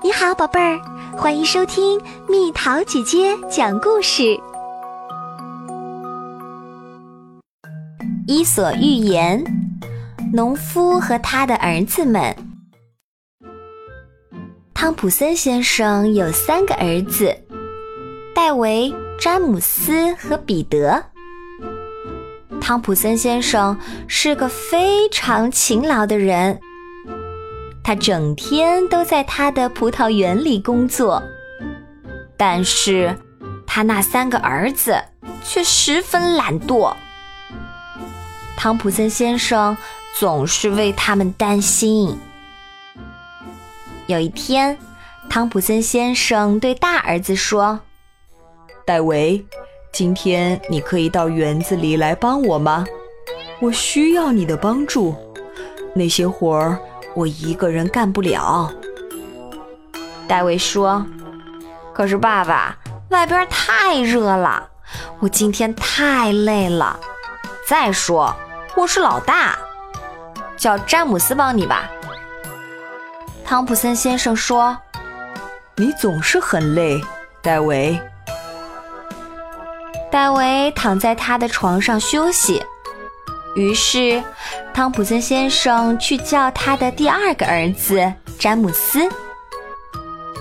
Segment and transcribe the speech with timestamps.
[0.00, 0.80] 你好，宝贝儿，
[1.16, 4.22] 欢迎收听蜜桃姐姐讲故事。
[8.28, 9.42] 《伊索寓言》：
[10.32, 12.32] 农夫和他的儿子们。
[14.72, 17.36] 汤普森先生有三个儿子：
[18.32, 21.02] 戴维、詹姆斯和彼得。
[22.60, 23.76] 汤普森先生
[24.06, 26.60] 是个非常勤劳的人。
[27.88, 31.22] 他整天都在他的葡萄园里工作，
[32.36, 33.16] 但是
[33.66, 35.02] 他那三个儿子
[35.42, 36.94] 却十分懒惰。
[38.58, 39.74] 汤普森先生
[40.18, 42.14] 总是为他们担心。
[44.06, 44.76] 有一天，
[45.30, 47.80] 汤普森先生对大儿子说
[48.84, 49.42] ：“戴维，
[49.92, 52.84] 今天你可以到园子里来帮我吗？
[53.60, 55.14] 我需要你的帮助，
[55.94, 56.78] 那些活儿。”
[57.14, 58.72] 我一个人干不了，
[60.28, 61.04] 戴维说
[61.92, 62.76] ：“可是爸爸，
[63.10, 64.68] 外边太热了，
[65.18, 66.98] 我今天太累了。
[67.66, 68.34] 再说，
[68.76, 69.58] 我是老大，
[70.56, 71.90] 叫詹姆斯帮你吧。”
[73.44, 74.78] 汤普森先生说
[75.74, 77.00] ：“你总是很累，
[77.42, 78.00] 戴维。”
[80.10, 82.64] 戴维躺在他的床上休息。
[83.54, 84.22] 于是，
[84.72, 89.00] 汤普森先生去叫他的第二个儿子詹姆斯。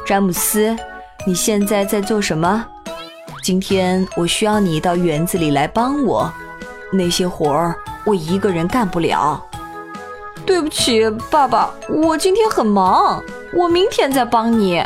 [0.05, 0.75] 詹姆斯，
[1.25, 2.65] 你现在在做什么？
[3.43, 6.31] 今天我需要你到园子里来帮我，
[6.91, 9.43] 那些活儿我一个人干不了。
[10.45, 14.85] 对不起，爸爸，我今天很忙，我明天再帮你。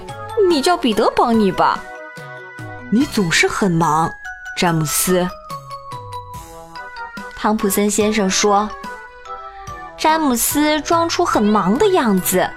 [0.49, 1.83] 你叫彼得帮你吧。
[2.89, 4.09] 你总是很忙，
[4.57, 5.27] 詹姆斯。
[7.41, 8.69] 汤普森先生说
[9.97, 12.47] ：“詹姆斯装出很忙的样子。”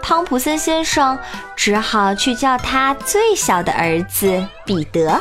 [0.00, 1.18] 汤普森先生
[1.56, 5.20] 只好去叫他最小的儿子彼得。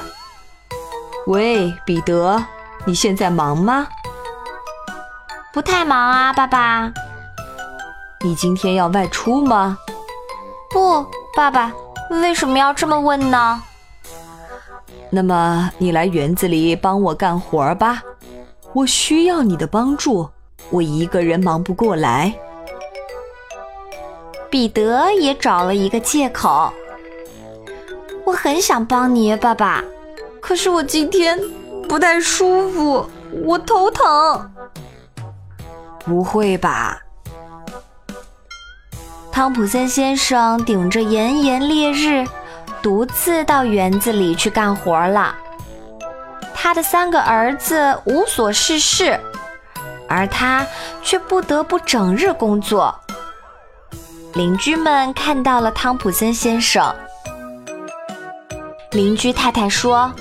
[1.25, 2.45] “喂，彼得，
[2.85, 3.87] 你现在忙吗
[5.51, 6.93] ？”“不太忙啊，爸爸。
[8.21, 9.75] ”“你今天要外出吗
[10.69, 11.03] ？”“不，
[11.35, 11.73] 爸爸。
[12.11, 13.63] 为什么要这么问呢
[15.09, 18.03] ？”“那么你来园子里帮我干活吧。”
[18.75, 20.29] 我需要你的帮助，
[20.69, 22.35] 我一个人忙不过来。
[24.49, 26.73] 彼得也找了一个借口。
[28.25, 29.81] 我很想帮你，爸爸，
[30.41, 31.39] 可是我今天
[31.87, 33.09] 不太舒服，
[33.45, 34.51] 我头疼。
[35.99, 37.01] 不会吧？
[39.31, 42.27] 汤普森先生顶着炎炎烈日，
[42.81, 45.33] 独自到园子里去干活了。
[46.65, 49.19] 他的三个儿子无所事事，
[50.09, 50.65] 而他
[51.03, 52.99] 却不得不整日工作。
[54.33, 56.83] 邻居们看到了汤普森先生。
[58.93, 60.11] 邻居太太说：“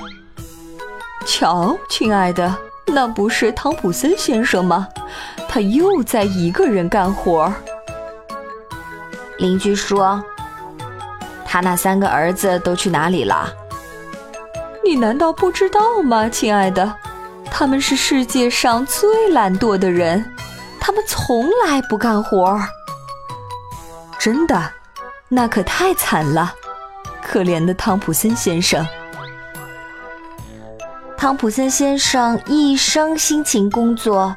[1.25, 2.55] 瞧，亲爱的，
[2.89, 4.87] 那不是汤普森先生吗？
[5.49, 7.51] 他又在一个人干活。”
[9.41, 10.23] 邻居说
[11.47, 13.51] ：“他那三个儿子都去哪里了？”
[14.85, 16.95] 你难道不知道吗，亲爱的？
[17.51, 20.25] 他们是世界上最懒惰的人，
[20.79, 22.69] 他们从来不干活儿。
[24.19, 24.73] 真的，
[25.29, 26.55] 那可太惨了，
[27.23, 28.87] 可怜的汤普森先生。
[31.17, 34.37] 汤普森先生一生辛勤工作，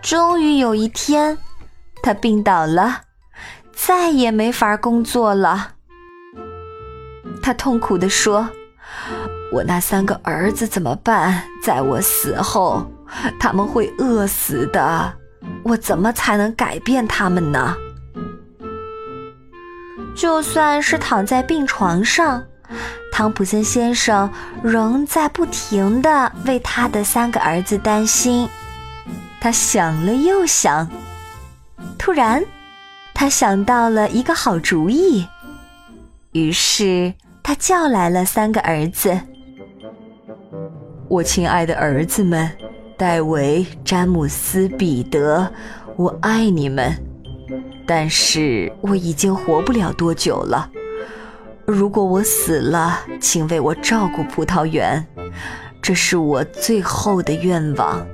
[0.00, 1.36] 终于有一天，
[2.02, 3.02] 他病倒了，
[3.74, 5.72] 再也没法工作了。
[7.42, 8.48] 他痛苦地说。
[9.52, 11.42] 我那三个儿子怎么办？
[11.62, 12.84] 在我死后，
[13.38, 15.12] 他们会饿死的。
[15.62, 17.76] 我怎么才能改变他们呢？
[20.14, 22.42] 就算是躺在病床上，
[23.12, 24.30] 汤普森先生
[24.62, 28.48] 仍在不停地为他的三个儿子担心。
[29.40, 30.88] 他想了又想，
[31.96, 32.44] 突然，
[33.14, 35.26] 他想到了一个好主意。
[36.32, 39.20] 于是，他叫来了三个儿子。
[41.08, 42.50] 我亲爱的儿子们，
[42.96, 45.48] 戴维、詹姆斯、彼得，
[45.94, 46.92] 我爱你们。
[47.86, 50.68] 但是我已经活不了多久了。
[51.64, 55.06] 如果我死了，请为我照顾葡萄园，
[55.80, 58.04] 这是我最后的愿望。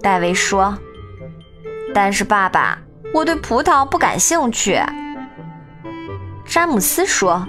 [0.00, 0.78] 戴维说
[1.92, 2.78] ：“但是爸爸，
[3.12, 4.80] 我对葡萄不感兴趣。”
[6.46, 7.46] 詹姆斯说。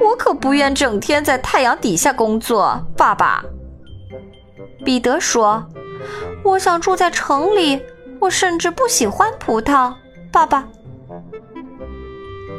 [0.00, 3.44] 我可不愿整天在太阳底下工作，爸爸。
[4.84, 5.66] 彼得说
[6.44, 7.82] ：“我想住在城里，
[8.20, 9.92] 我甚至不喜欢葡萄，
[10.30, 10.68] 爸爸。”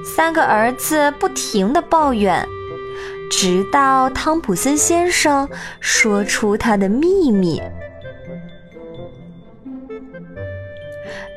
[0.04, 2.46] 三个儿子不停的抱怨，
[3.30, 5.48] 直到汤普森先生
[5.80, 7.62] 说出他的秘密。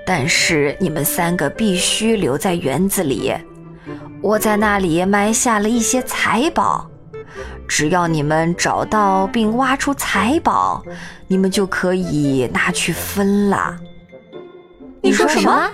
[0.07, 3.33] 但是你们三个必须留在园子里，
[4.23, 6.87] 我在那里埋下了一些财宝。
[7.67, 10.83] 只要你们找到并挖出财宝，
[11.29, 13.77] 你们就可以拿去分了。
[15.01, 15.71] 你说什么？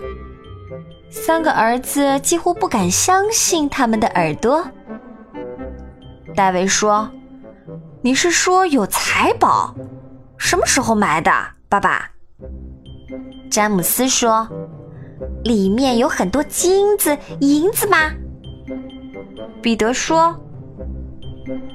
[1.10, 4.62] 三个儿子几乎不敢相信他们的耳朵。
[6.34, 7.10] 戴维说
[8.02, 9.74] ：“你是说有财宝？
[10.36, 11.32] 什么时候埋的，
[11.70, 12.10] 爸爸？”
[13.50, 14.46] 詹姆斯说
[15.42, 17.96] ：“里面有很多金子、银子吗？”
[19.62, 20.38] 彼得说：“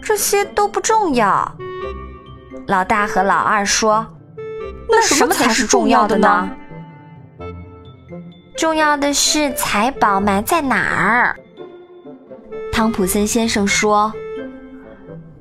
[0.02, 1.58] 这些都不重要。”
[2.68, 4.06] 老大和老二说
[4.90, 6.50] ：“那什么才是重要的呢？”
[8.56, 11.36] 重要的是财宝埋在哪儿？
[12.72, 14.14] 汤普森先生说：“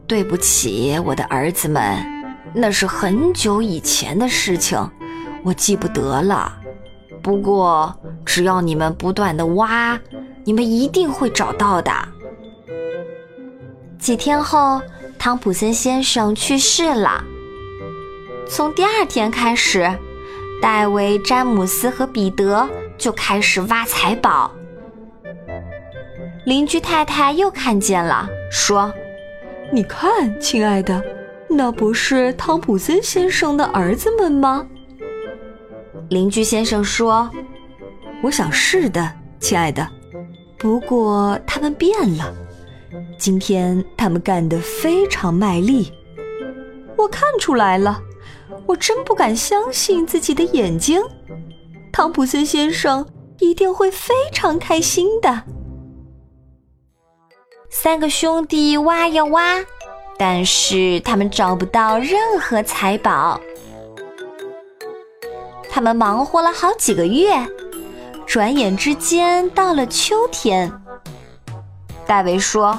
[0.06, 1.98] 对不起，我的儿子们，
[2.54, 4.90] 那是很久以前的事情，
[5.44, 6.56] 我记不得了。
[7.22, 7.94] 不过
[8.24, 9.98] 只要你们不断的挖，
[10.44, 11.92] 你们一定会找到的。”
[14.00, 14.80] 几天后，
[15.18, 17.22] 汤普森先生去世了。
[18.48, 19.88] 从第二天开始，
[20.60, 22.68] 戴维、詹姆斯和彼得。
[23.00, 24.50] 就开始挖财宝。
[26.44, 28.92] 邻居太太又看见了，说
[29.72, 31.02] ：“你看，亲爱的，
[31.48, 34.66] 那不是汤普森先生的儿子们吗？”
[36.10, 37.30] 邻居先生说
[38.22, 39.88] ：“我想是的，亲爱的。
[40.58, 42.34] 不过他们变了，
[43.18, 45.92] 今天他们干得非常卖力。
[46.96, 48.02] 我看出来了，
[48.66, 51.02] 我真不敢相信自己的眼睛。”
[51.92, 53.06] 汤普森先生
[53.38, 55.42] 一定会非常开心的。
[57.68, 59.64] 三个兄弟挖呀挖，
[60.18, 63.40] 但是他们找不到任何财宝。
[65.68, 67.32] 他们忙活了好几个月，
[68.26, 70.70] 转眼之间到了秋天。
[72.10, 72.76] 戴维说：“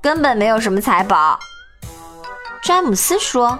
[0.00, 1.36] 根本没有什么财宝。”
[2.62, 3.58] 詹姆斯说：“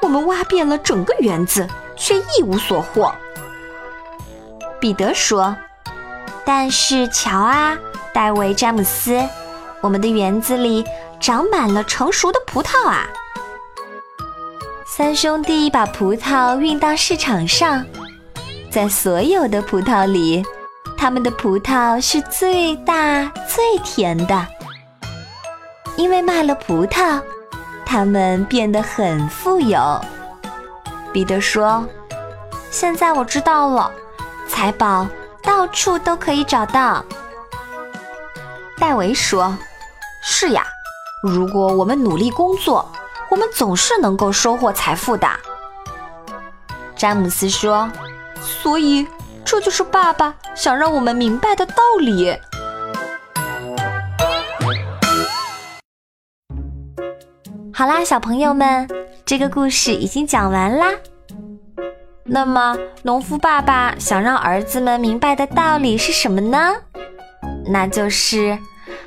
[0.00, 3.14] 我们挖遍了整个园子，却一无所获。”
[4.80, 5.54] 彼得说
[6.42, 7.76] ：“但是瞧啊，
[8.14, 9.22] 戴维·詹姆斯，
[9.82, 10.86] 我们的园子里
[11.20, 13.06] 长满了成熟的葡萄啊！”
[14.88, 17.84] 三兄弟把葡萄运到市场上，
[18.70, 20.42] 在所有的葡萄里，
[21.00, 24.46] 他们的葡萄是最大最甜的。
[25.96, 27.18] 因为卖了葡萄，
[27.86, 29.98] 他们变得很富有。
[31.10, 31.88] 彼得说
[32.70, 33.90] ：“现在我知道了。”
[34.46, 35.06] 财宝
[35.42, 37.02] 到处都可以找到。
[38.78, 39.56] 戴维说
[40.22, 40.62] ：“是呀，
[41.22, 42.86] 如果我们努力工作，
[43.30, 45.26] 我们总是能够收获财富的。”
[46.94, 47.90] 詹姆斯说
[48.42, 49.08] ：“所以
[49.50, 52.32] 这就是爸爸想让我们明白的道理。”
[57.74, 58.88] 好啦，小朋友们，
[59.26, 60.92] 这个故事已经讲完啦。
[62.22, 66.76] 那么，农夫爸爸想让儿子们明白的道理是什么呢？
[67.66, 68.56] 那就是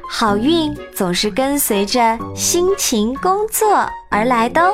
[0.09, 4.73] 好运总是跟随着辛勤工作而来的哦。